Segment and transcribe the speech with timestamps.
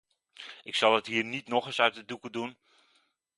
[0.63, 2.57] Ik zal het hier niet nog eens uit de doeken doen.